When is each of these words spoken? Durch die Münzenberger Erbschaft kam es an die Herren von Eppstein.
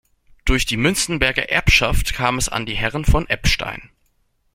Durch 0.45 0.65
die 0.65 0.77
Münzenberger 0.77 1.49
Erbschaft 1.51 2.13
kam 2.15 2.39
es 2.39 2.49
an 2.49 2.65
die 2.65 2.73
Herren 2.73 3.05
von 3.05 3.29
Eppstein. 3.29 3.91